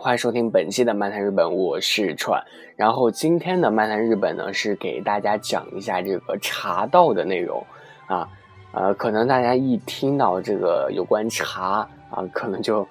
[0.00, 2.40] 欢迎收听本期的漫谈日本，我是川。
[2.76, 7.66] 然后今天的漫谈日本呢，是给大家讲一下这个茶道的内容
[8.06, 8.28] 啊。
[8.70, 11.78] 呃，可能大家一听到这个有关茶
[12.10, 12.86] 啊，可能就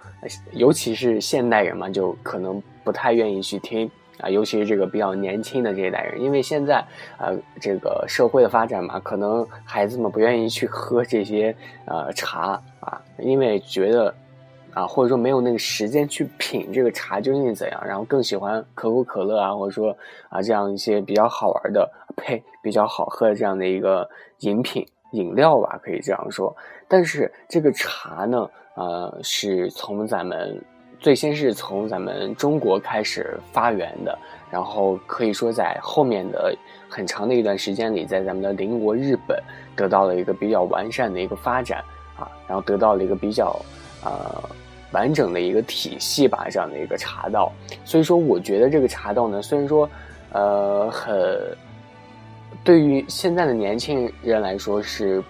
[0.51, 4.29] 尤其是现代人嘛，就可能不太愿意去听啊。
[4.29, 6.83] 尤其是这个比较年轻的这一代人，因为现在
[7.19, 14.13] 呃这个社会的发展嘛，可能孩子们不愿意去喝这些呃茶啊，因为觉得。
[14.77, 19.89] 啊，或者说没有那个时间去品这个茶究竟怎样，然后更喜欢可口可乐啊，或者说
[20.29, 24.07] 啊这样一些比较好玩的，呸，比较好喝的这样的一个
[24.41, 26.55] 饮品饮料吧，可以这样说。
[26.87, 30.63] 但是这个茶呢，呃，是从咱们
[30.99, 34.15] 最先是从咱们中国开始发源的，
[34.51, 36.55] 然后可以说在后面的
[36.87, 39.41] 很长的一段时间里，在咱们的邻国日本
[39.75, 41.83] 得到了一个比较完善的一个发展
[42.15, 43.59] 啊，然后得到了一个比较
[44.05, 44.43] 呃。
[44.91, 47.51] 完整的一个体系吧，这样的一个茶道，
[47.83, 49.89] 所以说我觉得这个茶道呢，虽然说，
[50.31, 51.55] 呃，很
[52.63, 55.21] 对于现在的年轻人来说是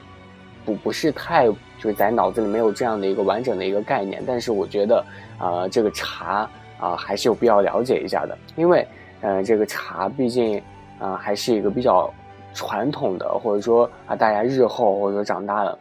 [0.63, 5.03] 不不是太就是在脑子里没有这样的一个完整的一个概念，但是我觉得
[5.39, 8.87] 啊，这个茶啊还是有必要了解一下的，因为
[9.21, 10.61] 呃，这个茶毕竟
[10.99, 12.13] 啊还是一个比较
[12.53, 15.77] 传统的，或者说啊大家日后或者说长大了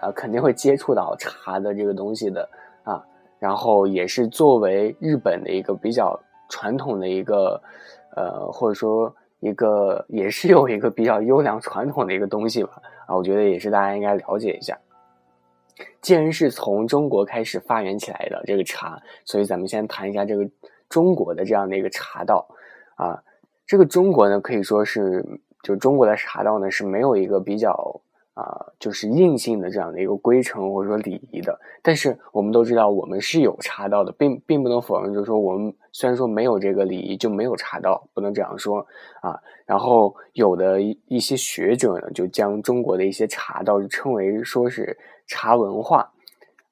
[0.00, 2.48] 啊肯定会接触到茶的这个东西的。
[3.42, 6.16] 然后也是作为日本的一个比较
[6.48, 7.60] 传统的一个，
[8.14, 14.78] 呃，或者说一个也是有一个比较优良传统的一个东西吧，啊，我觉得也是大家应该了解一下。
[16.00, 20.48] 既然是从中国开始发源起来的这个茶，所以咱们先谈一下这个
[20.88, 22.46] 中国的这样的一个茶道，
[22.94, 23.20] 啊，
[23.66, 25.26] 这个中国呢可以说是
[25.64, 28.00] 就中国的茶道呢是没有一个比较。
[28.34, 38.86] 啊，就是硬性的这样的一个规程或者说礼仪的，但是我们都知道，我们是有茶道的，并并不能否认，就是说我们虽然说没有这个礼仪，就没有茶道，不能这样说
[39.20, 39.38] 啊。
[39.66, 46.10] 然后有的一些学者呢，就将中国的一些茶道称为说是茶文化，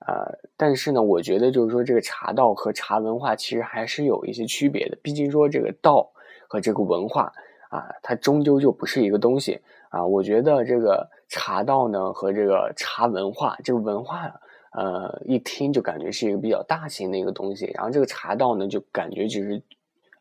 [0.07, 6.11] 呃，但是呢，我觉得就是说这个茶道和茶文化其实还是有一些区别的，毕竟说这个道
[6.49, 7.31] 和这个文化
[7.69, 9.61] 啊，它终究就不是一个东西。
[9.91, 14.31] 啊，我觉得这个茶道呢和这个茶文化，这个文化，
[14.73, 19.63] 呃，一听就感觉是一个比较大型的一个东西，然后这个茶道呢就感觉就是，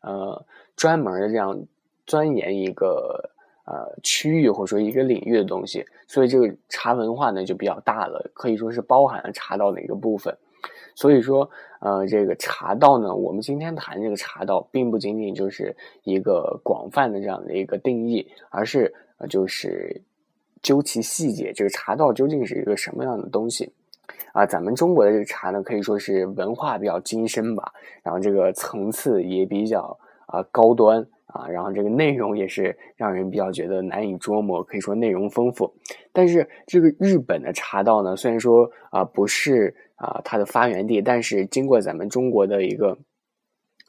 [0.02, 1.60] 呃，专门的这样
[2.06, 3.28] 钻研一个
[3.66, 10.34] 呃区域或者说一个领域的东西，所以这个茶文化呢就比较大了，可以说是包含了茶道的一个部分。
[10.94, 11.50] 所以说，
[11.80, 18.94] 呃，这个茶道呢，我们今天谈这个茶道，并不仅仅就是一个广泛的这样的一个定义，而是。
[19.22, 20.00] 呃，就是
[20.62, 23.72] 究其细节，这个茶道究竟是一个什么样的东西？
[24.32, 27.72] 啊，咱们中国的这个茶呢，可以说是文化比较精深吧，
[28.02, 35.72] 然后这个层次也比较啊高端啊，然后这个内容也是让人比较觉得难以捉摸，可以说内容丰富。
[36.12, 42.98] 但是这个日本的茶道呢，虽然说啊不是啊它的发源地，但是经过咱们中国的一个。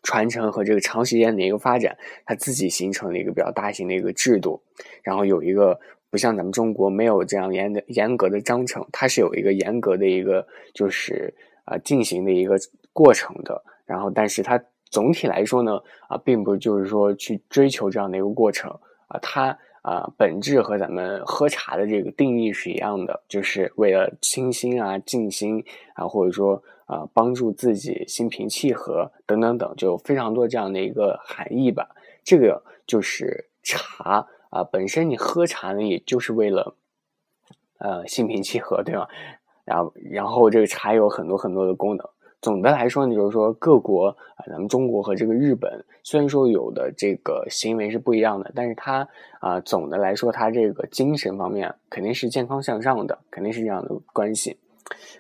[0.04, 1.96] 传承和这个长时间的一个发展，
[2.26, 4.60] 它自己形成了一个比较大型的一个制度，
[5.04, 5.80] 然后有一个
[6.12, 11.34] 不像咱们中国没有这样严的严格的章程，它是有一个严格的一个就是
[11.66, 12.56] 啊进行的一个
[12.94, 18.70] 过程的，然后但是它总体来说呢啊，并不就是说去追求这样的一个过程
[19.08, 25.64] 啊，它啊本质和咱们喝茶的这个定义是一样的，就是为了清心啊静心
[25.96, 26.62] 啊，或者说。
[26.88, 31.88] 啊，帮助自己心平气和等等等，就非常多这样的一个含义吧。
[32.22, 36.76] 这个就是茶啊，本身你喝茶呢，也就是为了
[37.80, 39.08] 呃心平气和，对吧？
[39.66, 42.08] 然后，然后这个茶有很多很多的功能。
[42.42, 49.08] 总的来说呢，就是说各国啊，咱们中国和这个日本，虽然说有的这个行为是不一样的，但是它
[49.40, 54.58] 啊，总的来说，它这个精神方面肯定是健康向上的，肯定是这样的关系。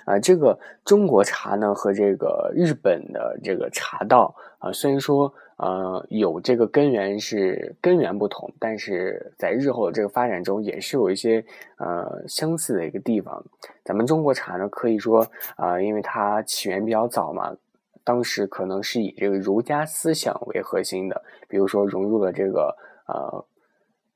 [0.05, 11.45] 啊，这个中国茶呢和这个日本的这个茶道啊，虽然说呃有这个根源是根源不同，但是在日后的这个发展中也是有一些
[11.77, 13.43] 呃相似的一个地方。
[13.85, 15.25] 咱们中国茶呢，可以说
[15.55, 17.55] 啊，因为它起源比较早嘛，
[18.03, 22.75] 当时可能是以这个儒家思想为核心的，比如说融入了这个
[23.07, 23.45] 呃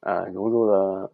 [0.02, 1.12] 呃融入了。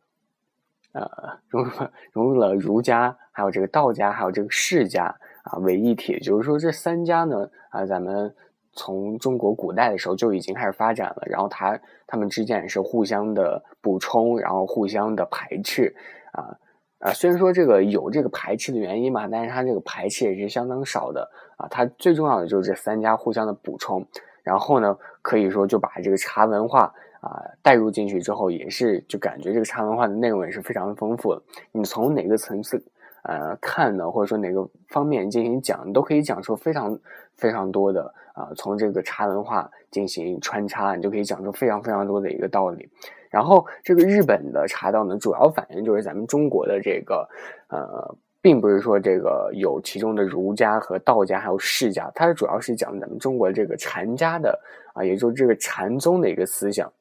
[0.94, 1.08] 呃，
[1.48, 5.06] 融入了融入了儒家，还有这个道家，还有这个释家
[5.44, 6.20] 啊为一体。
[6.20, 8.36] 就是说，这三家呢啊，咱们
[8.74, 11.24] 从中国古代的时候就已经开始发展了。
[11.26, 15.96] 然后，它它们之间也是互相的补充，然后互相的排斥
[16.32, 16.58] 啊
[17.00, 17.12] 啊。
[17.14, 24.06] 虽然说这个有这个排斥的原因嘛，但是它这个排斥也是相当少的啊，它最重要的就是这三家互相的补充，
[24.44, 31.40] 然后呢，可以说就把这个茶文化啊带入进去之后，也是就感觉这个茶文化的内容也是非常丰富。
[31.72, 32.84] 你从哪个层次
[33.24, 36.98] 呃看呢，或者说哪个方面进行讲，你都可以讲出非常
[37.36, 42.90] 非常多的啊，从这个茶文化进行穿插，你就可以讲出非常非常多的一个道理。
[43.30, 47.28] 然后这个日本的茶道呢，主要反映就是咱们中国的这个
[47.70, 48.16] 呃。
[48.44, 54.60] 并不是说这个有其中的儒家和道家，还有释家，它是主要是讲咱们中国这个禅家的
[54.96, 56.92] 啊，也就是这个禅宗的一个思想。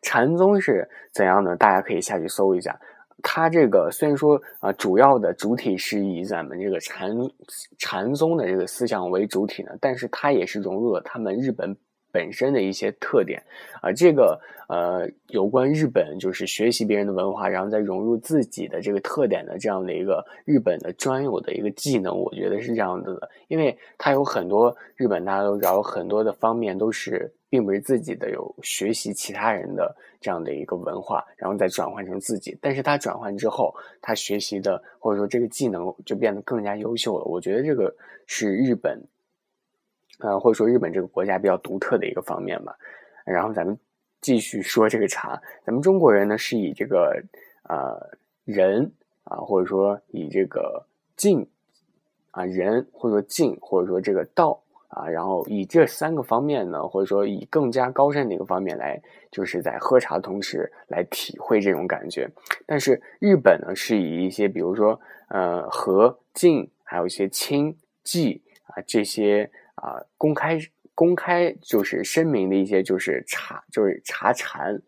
[0.00, 1.54] 禅宗是怎样呢？
[1.54, 2.74] 大家可以下去搜一下。
[3.22, 7.10] 它这个虽然说啊，主要的主体是以咱们这个禅
[7.78, 11.76] 禅宗的这个思想为主体呢，但是它也是融入了他们日本。
[12.16, 13.42] 本身的一些特点。
[13.82, 37.94] 啊，这个呃，有关日本就是学习别人的文化，然后再融入自己的这个特点的这样的一个日本的专有的一个技能，我觉得是这样子的，因为它有很多日本大家都知道，有很多的方面都是并不是自己的，有学习其他人的这样的一个文化，然后再转换成自己，但是他转换之后，他学习的或者说这个技能就变得更加优秀了，我觉得这个
[38.26, 39.00] 是日本。
[40.18, 42.76] 呃，或者说日本这个国家比较独特的一个方面吧。
[43.24, 43.76] 然后咱们
[44.20, 47.20] 继续说这个茶，咱们中国人呢是以这个
[47.64, 48.90] 呃人
[49.24, 50.86] 啊，或者说以这个
[51.16, 51.46] 静
[52.30, 62.30] 啊人，或者说静，或者说这个道啊，然后以这三个方面呢，或者说以更加高深的一个方面来，就是在喝茶的同时来体会这种感觉。
[62.64, 69.50] 但是日本呢是以一些比如说呃和静，还有一些清寂啊这些。
[69.76, 70.58] 啊，公开
[70.94, 74.80] 公开就是声明的一些，就是茶，就是茶禅，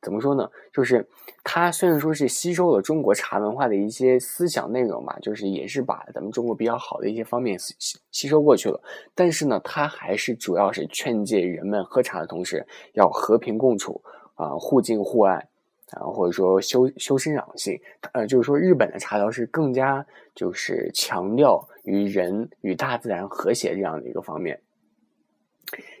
[0.00, 0.50] 怎么说呢？
[0.72, 1.06] 就是
[1.42, 7.74] 它虽然说是吸收了中国茶文化的一些思想内容嘛，就是也是把咱们中国比较好的一些方面吸
[8.10, 8.80] 吸收过去了，
[9.14, 14.02] 但是呢，它还是主要是劝诫人们喝茶的同时要和平共处
[14.34, 15.48] 啊，互敬互爱。
[15.92, 17.78] 啊，或者说修修身养性，
[18.12, 20.04] 呃，就是说日本的茶道是更加
[20.34, 24.60] 就是强调与人与大自然和谐这样的一个方面，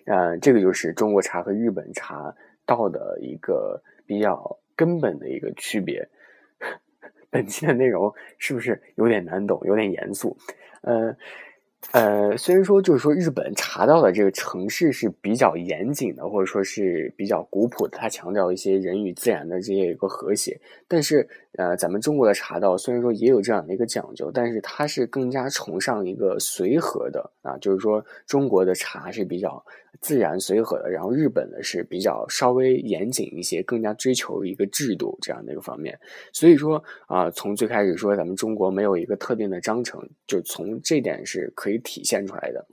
[0.06, 2.34] 呃，这个就是中国茶和日本茶
[2.66, 6.08] 道的一个比较根本的一个区别。
[7.30, 10.36] 本期的内容是不是有点难懂，有点严肃？
[10.82, 11.16] 呃。
[11.92, 20.60] 呃，虽然说就是说日本查到的这个城市是比较严谨的，或者说是比较古朴的，它强调一些人与自然的这些一个和谐。
[20.88, 29.64] 但是，呃，咱们中国的茶道虽然说也有这样的一个讲究，但是它是更加崇尚一个随和的啊，就是说中国的茶是比较
[30.00, 35.96] 自然随和的，然后日本的是比较稍微严谨一些，更加追求一个制度这样的一个方面。
[36.32, 41.80] 所以说啊，从最开始说咱们中国没有一个特定的章程，就从这点是可以。
[41.84, 42.64] 体现出来的，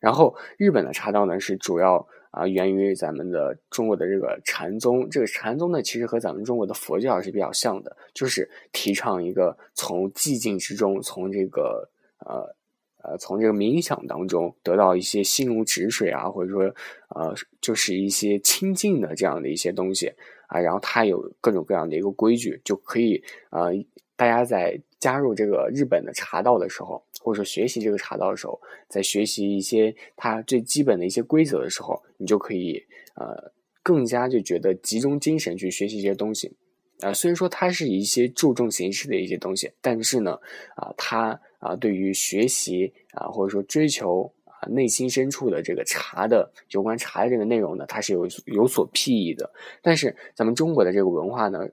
[0.00, 12.54] 然后日本的茶道呢是主要啊源于咱们的中国的这个禅宗，这个禅宗呢其实和咱们中国的佛教是比较像的，就是提倡一个从寂静之中，从这个呃
[13.02, 16.62] 呃从这个冥想当中得到一些心如止水啊，或者说
[17.08, 20.12] 呃就是一些清净的这样的一些东西
[20.46, 23.72] 啊，然后它有各种各样的一个规矩，就可以呃
[24.16, 27.02] 大家在加入这个日本的茶道的时候。
[27.22, 28.58] 或者说学习这个茶道的时候，
[28.88, 32.82] 在学习一些它最基本的一些规则的时候，你就可以
[33.14, 36.56] 呃更加就觉得集中精神去学习一些东西。
[37.00, 40.32] 啊，虽然说它是一些注重形式的一些东西，但是呢，
[40.76, 49.52] 啊，它啊对于学习啊或者说追求啊内心深处的这个茶的有关茶的这个内容呢，它是有有所裨益的。
[49.82, 51.68] 但是咱们中国的这个文化呢，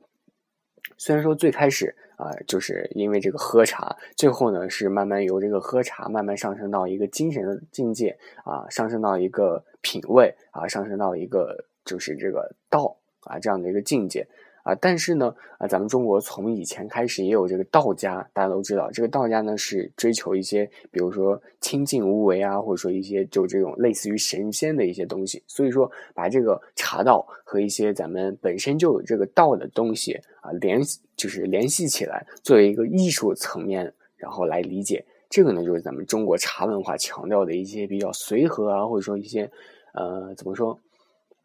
[0.97, 1.95] 虽然说最开始。
[2.17, 14.27] 啊，就是因为这个喝茶，最后呢是慢慢由这个喝茶慢慢上升到一个精神的境界啊，上升到一个品味啊，上升到一个就是这个道啊这样的一个境界。
[14.67, 25.41] 啊，但是呢，啊，咱们中国从以前开始也有这个道家，大家都知道，这个道家呢是追求一些，比如说清净无为啊，或者说一些就这种类似于神仙的一些东西。
[25.47, 30.81] 所以说，把这个茶道和一些咱们本身就有这个道的东西啊联，
[31.15, 39.49] 就是联系起来，作为一个艺术层面，然后来理解这个呢，就是咱们中国茶文化强调的一些比较随和啊，或者说一些
[39.93, 40.77] 呃怎么说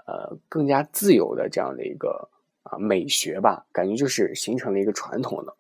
[0.06, 2.28] 呃更加自由的这样的一个。
[2.78, 5.54] 美学吧，感觉就是形成了一个传统的。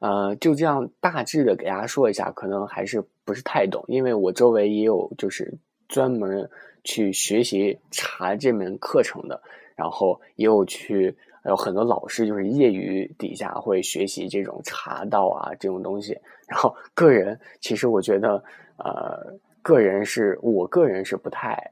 [0.00, 5.54] 呃，就这样大致的给大家说一下，可能还是不是太懂，因为我周围也有就是
[5.86, 6.50] 专门
[6.82, 9.40] 去学习茶这门课程的，
[9.76, 11.14] 然后也有去
[11.44, 16.18] 有很多老师就是业余底下会学习这种茶道啊这种东西。
[16.48, 18.42] 然后个人其实我觉得，
[18.78, 21.70] 呃，个人是我个人是不太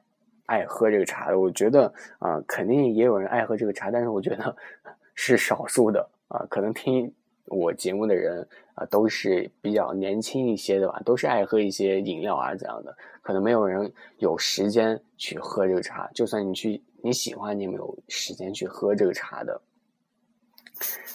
[0.50, 1.38] 爱喝这个茶的。
[1.38, 4.56] 我觉得啊，肯定也有人爱喝这个茶，但是我觉得
[5.14, 6.44] 是少数的啊。
[6.50, 7.12] 可能听
[7.46, 12.96] 我节目的人啊，都是比较年轻一些的吧，都是爱喝一些饮料啊怎样的。
[13.22, 19.60] 可能没有人有时间去喝这个茶，就算你去你喜欢，你也没有时间去喝这个茶的。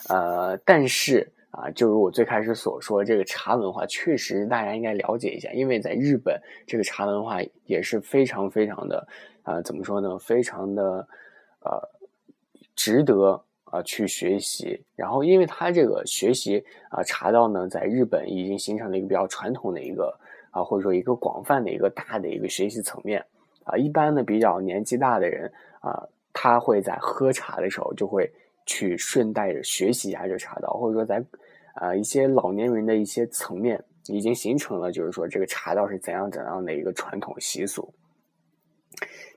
[0.08, 1.30] 呃，但是。
[1.56, 9.08] 啊，就如我最开始所说，这个茶文化确实大家应该了解一下，因为在日本，这个茶文化也是非常非常的，
[9.44, 10.18] 啊，怎么说呢？
[10.18, 11.08] 非常的，
[11.62, 11.80] 呃，
[12.76, 14.78] 值得啊去学习。
[14.98, 20.14] 然后，因为它这个学习啊茶道呢，在日本已经形成了一个比较传统的一个
[20.52, 23.24] 啊，或者说一个广泛的一个大的一个学习层面
[23.64, 23.78] 啊。
[23.78, 28.30] 一般呢比较年纪大的人啊，他会在喝茶的时候就会
[28.66, 31.24] 去顺带着学习一下这茶道，或者说在。
[31.76, 37.94] 啊，一些老年人的一些层面已经形成了，就是说这个茶道是怎样怎样的一个传统习俗。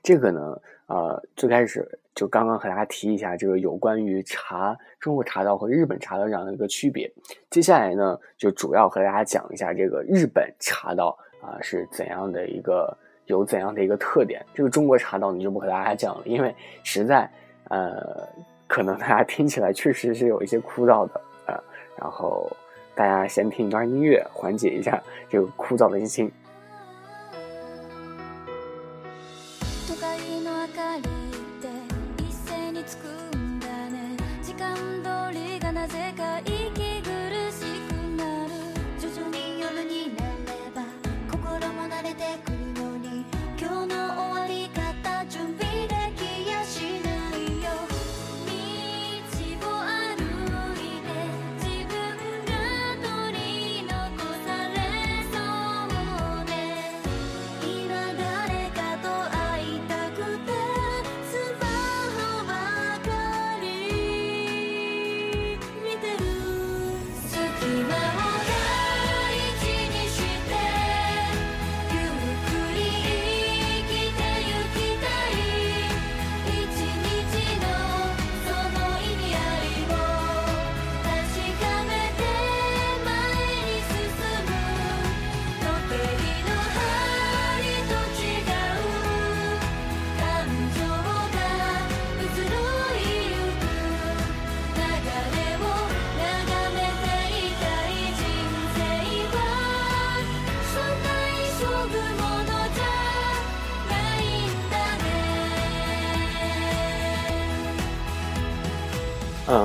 [0.01, 7.11] 这个呢，呃，最开始就刚刚和大家提一下这个有关于茶中国茶道和日本茶道这样的一个区别。
[7.49, 14.45] 接下来呢，就主要和大家讲一下这个日本茶道啊是怎样的一个有怎样的一个特点。
[14.53, 17.29] 这个中国茶道你就不和大家讲了，因为实在
[17.65, 18.25] 呃，
[18.65, 21.21] 可能大家听起来确实是有一些枯燥的。
[21.99, 22.49] 然后，
[22.95, 26.31] 大家先听一段音乐，缓解一下这个枯燥的心情。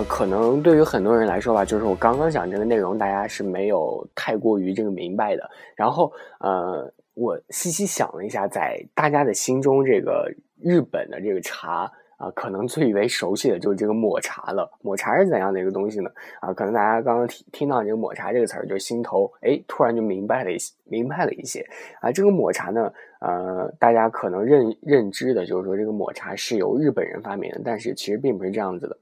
[0.08, 5.50] 可能对于很多人来说吧，就是我刚刚讲这个内容，大家是没有太过于这个明白的。
[5.74, 10.30] 然后，呃，我细细想了一下，在大家的心中，这个
[10.60, 14.70] 日本的这个茶啊，可能最为熟悉的就是这个抹茶了。
[14.82, 16.10] 抹茶是怎样的一个东西呢？
[16.40, 21.66] 啊，可能大家刚刚听听到这个抹茶这个词儿，就心头哎，突然就明白了一些，明白了一些。
[22.00, 28.96] 啊，这个抹茶呢，呃，大家可能认认知的就是说，这个抹茶是由日本人发明的，但是其实并不是这样子的。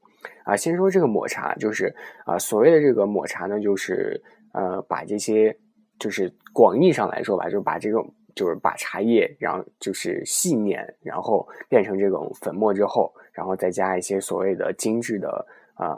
[0.45, 4.21] 啊，先说这个抹茶，就是啊，所谓的这个抹茶呢，就是
[4.52, 5.57] 呃，把这些，
[5.99, 15.97] 就是广义上来说吧，就是把这种，就是把茶叶，然后就是细碾，然后变成这种粉末之后，然后再加一些所谓的精致的啊，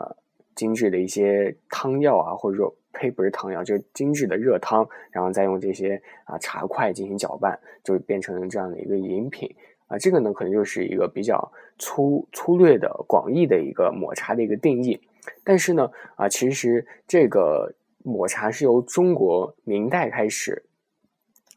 [0.54, 9.52] 精致的一些汤药啊，或者说呸，不是汤药，就是精致的热汤，然后再用这些啊茶块进行搅拌，就变成这样的一个饮品。
[9.86, 15.00] 啊，这个呢，可能就是一个比较粗粗略的、广义的一个抹茶的一个定义。
[15.42, 20.64] 但是呢，啊，其实这个抹茶是由中国明代开始，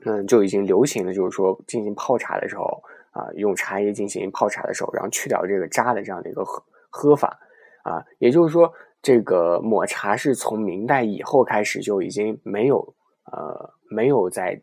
[0.05, 2.81] 嗯，就已经流行的，就是说进行泡茶的时候，
[3.11, 7.39] 啊，用茶叶进行泡茶的时候，然后去掉这个渣的这样的一个喝喝法。
[7.83, 8.71] 啊，也就是说，
[9.01, 12.95] 这个抹茶是从明代以后开始就已经没有，
[13.31, 14.61] 呃，没有在。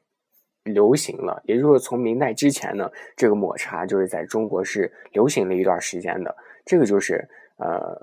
[0.64, 6.35] 流行了，也就是说，从明代之前呢，这个抹茶就是在中国是流行了一段时间的。
[6.64, 7.23] 这个就是
[7.59, 7.94] 呃，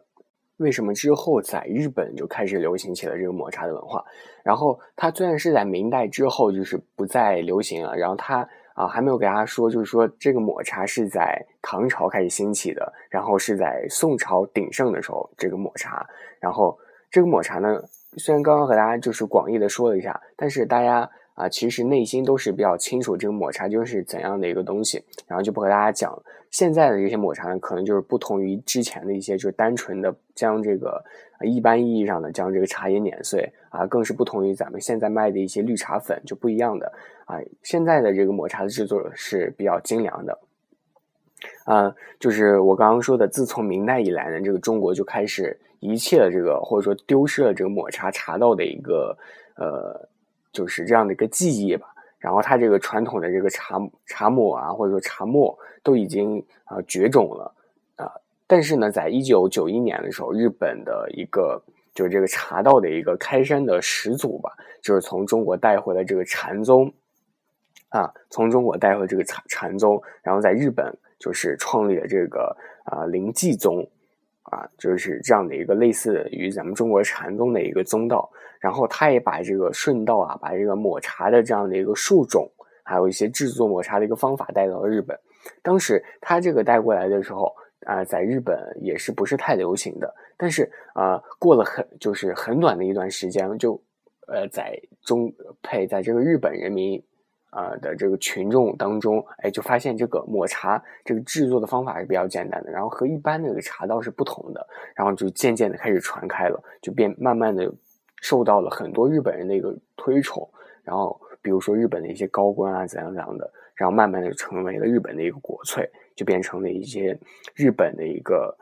[0.58, 4.06] 为什么之后在日本就开始流行起了这个抹茶的文化。
[4.44, 16.06] 然后它虽然是在明代之后就是不再流行了，然后它啊还没有给大家说，就是说这个抹茶是在唐朝开始兴起的，然后是在宋朝鼎盛的时候这个抹茶。
[16.40, 16.78] 然后
[17.10, 17.82] 这个抹茶呢，
[18.18, 21.10] 虽然刚刚和大家就是广义的说了一下，但是大家。
[21.34, 26.24] 啊，其实内心都是比较清楚这个抹茶究竟是怎样的一个东西，然后就不和大家讲了。
[26.50, 31.02] 现在的这些抹茶呢，可能就是不同于之前的一些，就是单纯的将这个
[31.46, 36.92] 一般意义上的将这个茶叶碾碎啊，更是不同于咱们现在卖的一些绿茶粉就不一样的
[37.26, 37.38] 啊。
[37.64, 40.38] 现在的这个抹茶的制作是比较精良的。
[41.66, 49.18] 啊，就是我刚刚说的，自从明代以来呢，这个中国就开始遗弃了这个，或者说丢失了这个抹茶茶道的一个
[49.56, 50.08] 呃，
[50.52, 51.88] 就是这样的一个记忆吧。
[52.18, 57.54] 然后它这个传统的这个茶茶抹啊，或者说茶沫都已经啊绝种了
[57.96, 58.12] 啊。
[58.48, 61.62] 但是呢，在一九九一年的时候，日本的一个
[61.94, 66.94] 就是这个茶道的一个开山的始祖吧，就是从中国带回了这个禅宗
[67.90, 70.92] 啊，从中国带回这个禅禅宗，然后在日本。
[71.24, 73.88] 就是创立了这个啊灵济宗，
[74.42, 78.28] 啊就是这样的一个类似于咱们中国禅宗的一个宗道，
[78.62, 82.50] 然后他也把这个顺道啊，把这个抹茶的这样的一个树种，
[82.84, 85.20] 还有一些制作抹茶的一个方法带到了日本。
[85.62, 87.54] 当时他这个带过来的时候
[87.86, 93.74] 啊，在日本也是不是太流行的，但是啊过了很就是很短的一段时间，就
[94.28, 97.04] 呃在中配在这个日本人民。
[97.54, 104.66] 啊的这个群众当中，哎，就发现这个抹茶这个制作的方法是比较简单的，然后和一般的这个茶道是不同的，
[104.96, 107.70] 然后就渐渐的开始传开了，就变慢慢的
[108.22, 110.50] 受到了很多日本人的一个推崇，
[110.82, 115.86] 然后比如说日本的一些高官啊怎样怎样的，然后慢慢的成为了日本的一个国粹，
[116.16, 117.20] 就变成了一些
[117.54, 118.58] 日本的一个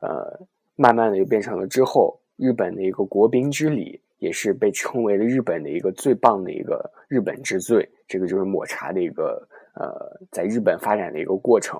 [0.00, 0.38] 呃，
[0.76, 3.98] 慢慢的就变成了之后日本的一个国宾之礼。
[4.20, 11.78] 也是被称为了日本的一个最棒的一个日本之最，这个就是抹茶的一个呃，在日本发展的一个过程。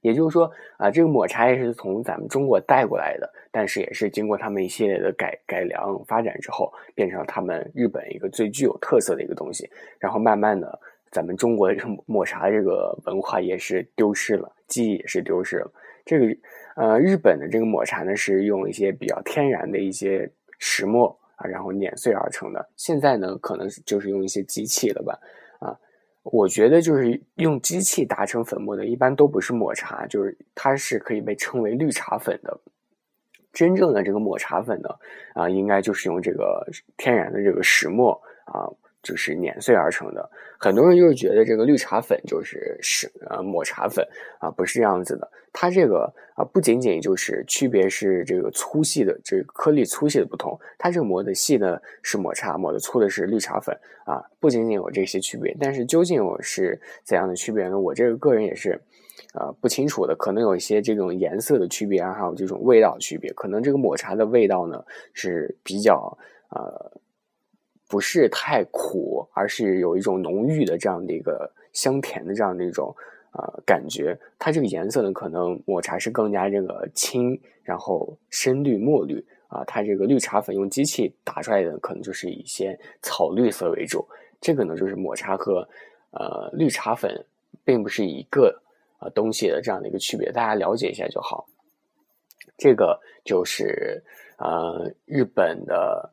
[0.00, 9.68] 也就是说啊，这个抹茶也是从咱们中国带过来的，但是也是经过他们一系列的改改良发展之后，变成了他们日本一个最具有特色的一个东西。
[9.98, 10.78] 然后慢慢的，
[11.10, 15.72] 咱们中国的抹茶这个文化也是丢失了，记忆也是丢失了。
[16.04, 16.26] 这个
[16.76, 21.16] 呃，日本的这个抹茶呢，是用一些比较天然的一些石磨。
[21.36, 22.68] 啊，然后碾碎而成的。
[22.76, 25.18] 现在呢，可能就是用一些机器了吧？
[26.22, 32.60] 我觉得就是用机器打成粉末的，一般都不是抹茶，就是它是可以被称为绿茶粉的。
[33.52, 34.88] 真正的这个抹茶粉呢，
[35.34, 36.64] 啊，应该就是用这个
[36.96, 38.12] 天然的这个石磨
[38.44, 38.68] 啊。
[39.02, 44.06] 就是碾碎而成的，很多人就是觉得这个绿茶粉就是是呃抹茶粉
[44.38, 45.30] 啊，不是这样子的。
[45.52, 55.56] 它这个啊不仅仅就是区别是这个粗细的这个颗粒粗细的不同，它这个磨的细的是抹茶，磨的粗的是绿茶粉啊，不仅仅有这些区别。
[55.58, 57.78] 但是究竟我是怎样的区别呢？
[57.78, 58.80] 我这个个人也是
[59.32, 63.32] 啊不清楚的，可能有一些这种颜色的区别，还有这种味道区别。
[63.32, 64.84] 可能这个抹茶的味道呢
[65.14, 66.16] 是比较
[66.50, 66.92] 呃。
[67.90, 72.94] 不是太苦，而是有一种浓郁的这样的一个香甜的这样的一种
[73.32, 74.16] 呃感觉。
[74.38, 79.64] 它这个颜色呢，可能抹茶是更加这个青，然后深绿、墨绿啊。
[79.64, 84.06] 它这个绿茶粉用机器打出来的，可能就是一些草绿色为主。
[84.40, 85.68] 这个呢，就是抹茶和
[86.12, 87.12] 呃绿茶粉
[87.64, 88.56] 并不是一个
[89.00, 91.44] 呃东西的这样的一个区别，大家了解一下就好。
[92.56, 94.00] 这个就是
[94.38, 96.08] 呃日本的。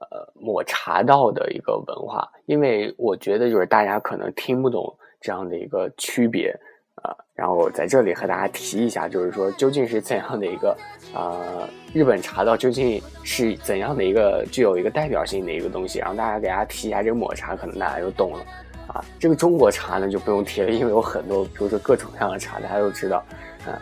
[0.00, 6.54] 呃，抹茶道的一个文化，因为我觉得就是大家可能听不懂这样的一个区别
[6.96, 10.76] 啊，然后在这里和大家提一下，就是说究竟是怎样的一个
[11.14, 18.44] 呃日本茶道究竟是怎样的一个具有一个代表性的一个东西，然后大家给大家提一下这个抹茶，可能大家就懂了
[18.88, 19.02] 啊。
[19.18, 23.24] 这个中国茶呢就不用提了，因为有很多，比如说各种各样的茶，大家都知道，
[23.66, 23.72] 嗯。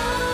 [0.00, 0.27] Oh.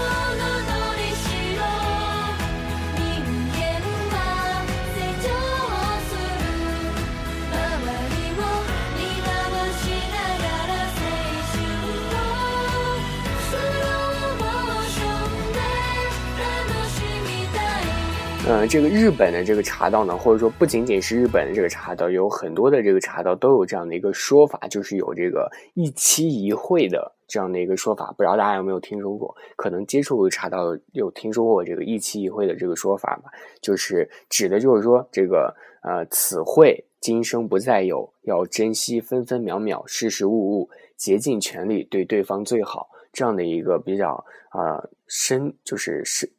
[18.46, 28.12] 嗯，这个日本的这个茶道呢，或者说不仅仅是日本的这个茶道，有很多的这个茶道都有这样的一个说法，就是有这个一期一会的这样的一个说法。
[28.18, 29.34] 不知道大家有没有听说过？
[29.56, 33.30] 可能接触过茶道有听说过这个一期一会的这个说法吧？
[33.62, 46.30] 就是指的就是说这个呃，此会今生不再有，要珍惜分分秒秒，事事物物，竭尽全力对对方最好，这样的一个比较啊深，就是是。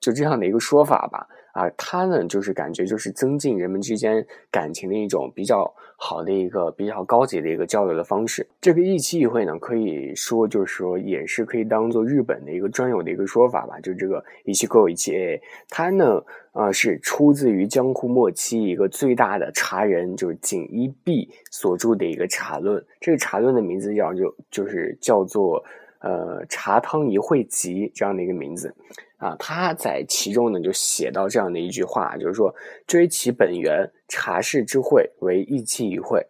[0.00, 8.46] 就这样的一个说法吧，啊，它呢就是感觉就是增进人们之间感情的一种比较好的一个比较高级的一个交流的方式。
[8.62, 13.78] 这个一期一会呢，可以说就是说也是可以当做日本的一个专有的一个说法吧。
[13.80, 22.82] 就这个一期够一期 A，它呢啊是出自于江户末期一个最大的茶人就是锦衣弼所著的一个茶论。
[22.98, 25.62] 这个茶论的名字叫就就是叫做
[26.00, 28.74] 呃茶汤一会集这样的一个名字。
[29.20, 32.52] 啊，他在其中呢就写到这样的一句话，就是说
[32.86, 36.26] 追其本源，茶事之会为一期一会，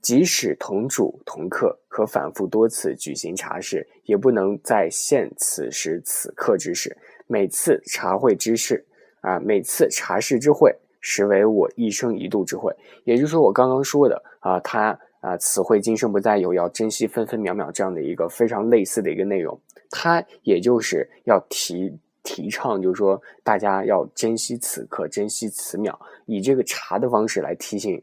[0.00, 6.96] 即使同主同客，可反复多次举行茶事，也不能再现此时此刻之事。
[7.26, 8.84] 每次茶会之事，
[9.22, 12.72] 啊，每次茶事之会，实为我一生一度之会。
[13.02, 21.98] 也就是说，我刚刚说的啊，他啊，此会今生不再有，要珍惜分分秒秒这样的一个非常类似的一个内容，他也就是要提。
[22.22, 28.00] 提倡就是说，大家要珍惜此刻，珍惜此秒，以这个茶的方式来提醒，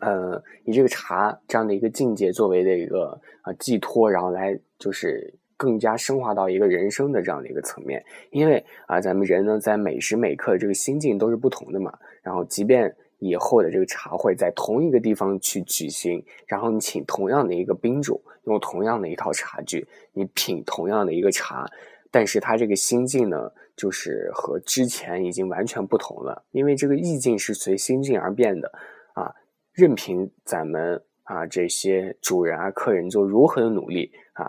[0.00, 8.04] 呃，以这个茶这样的一个境界作为的一个啊寄托，然后来就是更加升华到一个人生的这样的一个层面。
[8.30, 11.96] 因为啊，咱们人呢，在每时每刻这个心境都是不同的嘛。
[12.20, 21.70] 然后，即便以后的这个茶会在同一个地方去举行，然后你请同样的一个宾主，用同样的一套茶具，你品同样的一个茶。
[22.14, 28.70] 但是他这个心境呢，就是和之前已经完全不同了，因为这个意境是随心境而变的，
[29.14, 29.34] 啊，
[29.72, 34.48] 任凭咱们啊这些主人啊客人做如何的努力啊，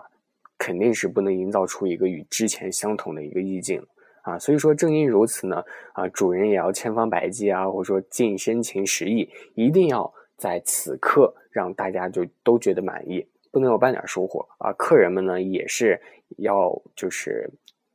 [0.56, 3.84] 肯定是不能营造出一个与之前相同的一个意境
[4.22, 4.38] 啊。
[4.38, 5.60] 所以说，正因如此呢，
[5.92, 13.26] 啊，主人也要千方百计啊，或者说尽深情实意，一定要在此刻让大家就都觉得满意。
[13.56, 14.70] 不能有半点收获啊！
[14.74, 15.98] 客人们呢也是
[16.36, 17.50] 要就是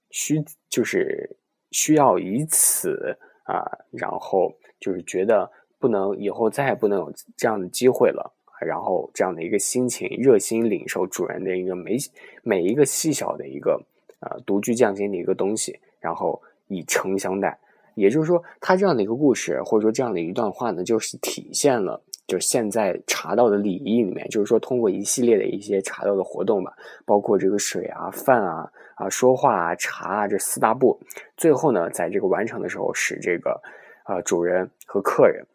[0.10, 1.38] 需就是
[1.70, 5.48] 需要以此啊，然后就是觉得
[5.78, 8.34] 不能以后再也不能有这样的机会了，
[8.66, 11.96] 然后这样的一个心情，热心领受主人的一个每
[12.42, 13.80] 每一个细小的一个
[14.20, 17.56] 啊独具匠心的一个东西，然后以诚相待。
[17.94, 22.02] 也就是说，他这样的一个故事，或者说这样的一段话呢，就是体现了。
[22.32, 26.72] 就现在茶道的礼仪里面，就是说通过一系列的一些茶道的活动吧，
[27.06, 30.98] 包括这个水啊、饭啊、啊说话啊、茶啊这四大步，
[31.36, 33.62] 最后呢，在这个完成的时候，使这个
[34.06, 35.46] 啊主人和客人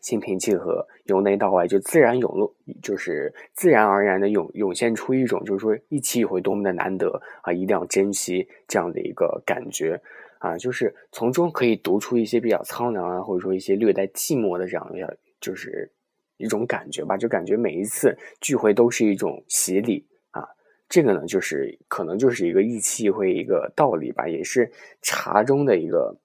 [0.00, 2.52] 心平气和，由内到外就自然涌入，
[2.82, 10.02] 就是自然而然的涌涌现出一种，就是说一期一会多么的难得啊，一定要珍惜这样的一个感觉
[10.40, 15.16] 啊，就是从中可以读出一些比较苍凉啊，或者说一些略带寂寞的这样的。
[15.44, 15.90] 就是
[16.38, 20.48] 一种感觉吧，就感觉每一次聚会都是一种洗礼啊。
[20.88, 24.70] 这个呢，就是可能就是一个一期一会一个道理吧，也是
[25.02, 26.16] 茶中的一个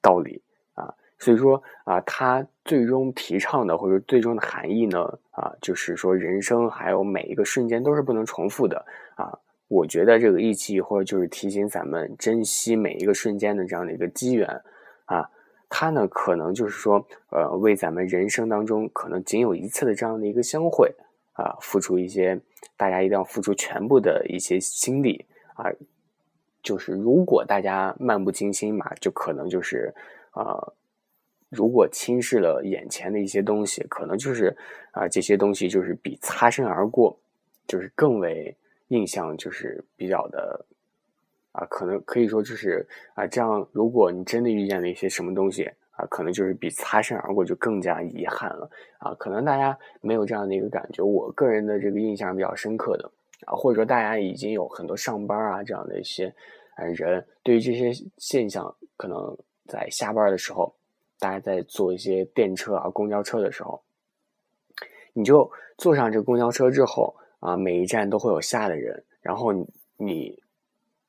[0.00, 0.40] 道理
[0.74, 0.94] 啊。
[1.18, 5.00] 所以说啊，它最终提倡的或者最终的含义呢
[5.32, 8.78] 啊，就是说人生还有每一个瞬间都是不能重复的
[9.16, 9.36] 啊。
[9.66, 14.48] 我觉得这个一期一会就是提醒咱们珍惜每一个瞬间的这样的一个机缘。
[15.68, 20.94] 它呢，可能就是说，呃，为咱们人生当中可能仅有一次的这样的一个相会
[21.34, 22.40] 啊，付出一些，
[22.76, 25.70] 大家一定要付出全部的一些心力啊。
[26.62, 29.94] 就是如果大家漫不经心嘛，就可能就是，
[30.32, 30.72] 呃，
[31.50, 34.56] 如果轻视了眼前的一些东西，可能就是
[34.92, 37.16] 啊，这些东西就是比擦身而过，
[37.66, 38.56] 就是更为
[38.88, 40.64] 印象就是比较的。
[41.58, 49.12] 啊，可能可以说就是啊，这样，如果你真的遇见了一些什么东西啊，可能就是比擦身而过就更加遗憾了啊。
[49.14, 53.10] 可能大家没有这样的一个感觉，我个人的这个印象比较深刻的
[53.44, 56.32] 啊，或者说大家已经有很多上班啊这样的一些
[56.76, 60.72] 呃人，对于这些现象，可能在下班的时候，
[61.18, 63.82] 大家在坐一些电车啊、公交车的时候，
[65.12, 69.52] 你就坐上这个公交车之后啊，每一站都会有下的人，然后
[69.96, 70.40] 你。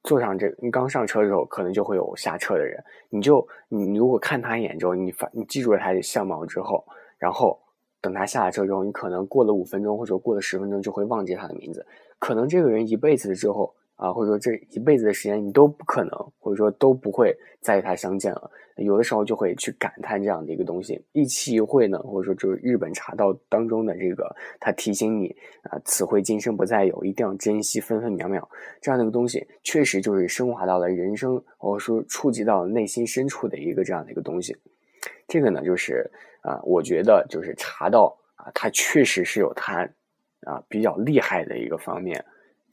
[0.04, 2.82] 坐上这，你刚上车的时候，可能就会有下车的人。
[3.10, 6.86] 你就你如果看他一眼之后，你发你记住了他的相貌之后，
[7.18, 7.60] 然后
[8.02, 11.86] 等他下了车之后，你可能过了五分钟或者过了十分钟就会忘记他的名字。
[12.18, 18.50] 可能这个人一辈子之后啊，或者说这一辈子的时间，你都不可能，或者说都不会再与他相见了。
[18.78, 21.04] 有的时候就会去感叹这样的一个东西。
[21.12, 28.50] 一期一会呢，或者说就是日本茶道当中的这个，他提醒你啊，此会今生不再有，一定要珍惜分分秒秒。
[28.80, 34.56] 这样的一个东西，确实就是升华到了人生，或者说触及到内心深处的一个这样的一个东西。
[35.28, 36.10] 这个呢，就是
[36.40, 39.82] 啊，我觉得就是茶道啊，它确实是有它
[40.46, 42.24] 啊比较厉害的一个方面。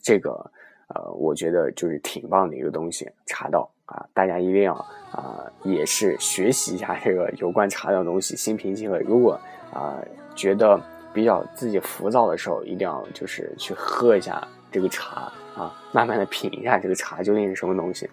[0.01, 0.53] 这个
[0.89, 4.75] 呃，我觉得就是挺棒的一个东西，茶道啊，大家一定要
[5.11, 8.99] 啊，也是学习一下这个有关茶道的东西，心平气和。
[9.01, 9.41] 如果
[9.73, 9.99] 啊
[10.35, 10.81] 觉得
[11.13, 18.09] 比较自己浮躁的时候，一定要就是去喝一下这个茶啊，慢慢的品一下这个茶究竟是什么东西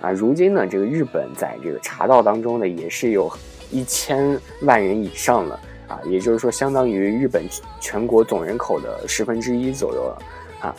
[0.00, 0.10] 啊。
[0.10, 3.32] 如今呢，这个日本在这个茶道当中呢，也是有。
[3.74, 7.42] 一千万人以上了啊，也就是说，相当于日本
[7.80, 10.22] 全国总人口的十分之一左右了
[10.60, 10.76] 啊。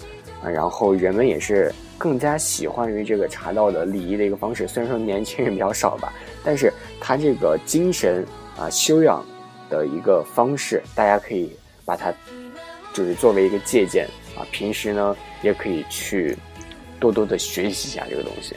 [0.52, 4.68] 然后人们也是更加喜欢于这个茶道的礼仪的一个方式。
[4.68, 8.26] 虽然说年轻人比较少吧，但是他这个精神
[8.58, 9.26] 啊修养
[9.70, 11.52] 的一个方式，大家可以
[11.86, 12.14] 把它
[12.94, 14.46] 就是作为一个借鉴啊。
[14.52, 16.38] 平时呢，也可以去
[17.00, 18.56] 多多的学习一下这个东西。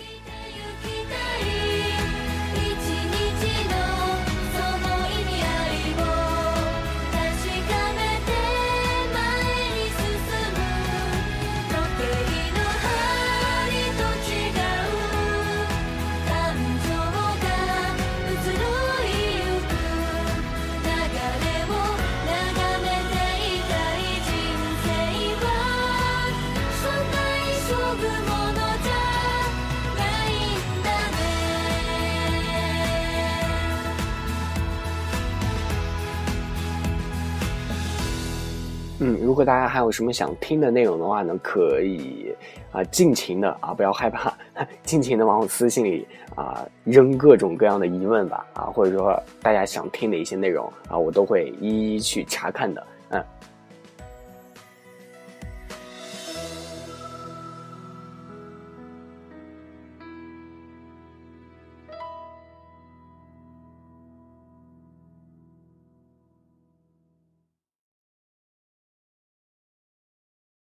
[39.36, 42.34] 如果大家还有什么想听的内容的话呢，可以
[42.72, 44.32] 啊尽情的啊不要害怕，
[44.82, 52.86] 尽情的往我私信里啊扔各种各样的疑问吧啊，或者说大家想听的一些内容啊，我都会一一去查看的。
[53.10, 53.22] 嗯，